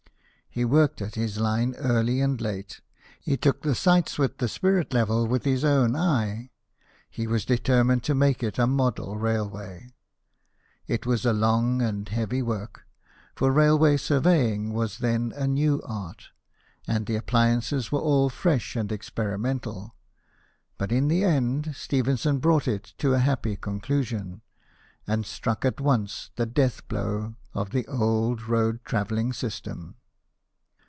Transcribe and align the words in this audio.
He 0.53 0.65
worked 0.65 1.01
at 1.01 1.15
his 1.15 1.39
line 1.39 1.75
early 1.77 2.19
and 2.19 2.41
late; 2.41 2.81
he 3.21 3.37
took 3.37 3.61
the 3.61 3.73
sights 3.73 4.19
with 4.19 4.39
the 4.39 4.49
spirit 4.49 4.93
level 4.93 5.25
with 5.25 5.45
his 5.45 5.63
own 5.63 5.95
eye; 5.95 6.49
he 7.09 7.25
was 7.25 7.45
determined 7.45 8.03
to 8.03 8.13
make 8.13 8.43
it 8.43 8.59
a 8.59 8.67
model 8.67 9.15
railway. 9.15 9.93
It 10.87 11.05
was 11.05 11.25
a 11.25 11.31
long 11.31 11.81
and 11.81 12.09
heavy 12.09 12.41
work, 12.41 12.83
for 13.33 13.49
railway 13.49 13.95
sur 13.95 14.19
veying 14.19 14.73
was 14.73 14.97
then 14.97 15.31
a 15.37 15.47
new 15.47 15.81
art, 15.85 16.31
and 16.85 17.05
the 17.05 17.15
appliances 17.15 17.89
were 17.89 18.01
all 18.01 18.27
fresh 18.29 18.75
and 18.75 18.91
experimental; 18.91 19.95
but 20.77 20.91
in 20.91 21.07
the 21.07 21.23
end, 21.23 21.73
Stephenson 21.77 22.39
brought 22.39 22.67
it 22.67 22.93
to 22.97 23.13
a 23.13 23.19
happy 23.19 23.55
con 23.55 23.79
clusion, 23.79 24.41
and 25.07 25.25
struck 25.25 25.63
at 25.63 25.79
once 25.79 26.29
the 26.35 26.45
death 26.45 26.85
blow 26.89 27.35
of 27.53 27.69
the 27.69 27.87
old 27.87 28.41
road 28.41 28.81
travelling 28.83 29.31
system. 29.31 29.95